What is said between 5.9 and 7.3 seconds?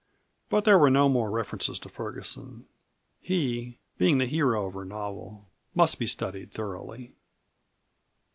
be studied thoroughly.